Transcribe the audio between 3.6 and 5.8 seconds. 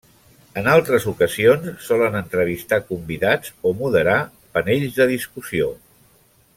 o moderar panells de discussió.